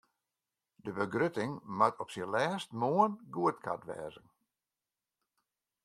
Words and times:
De 0.87 0.93
begrutting 0.99 1.51
moat 1.77 1.95
op 2.03 2.09
syn 2.13 2.29
lêst 2.35 2.69
moarn 2.79 3.13
goedkard 3.35 3.83
wêze. 3.89 4.23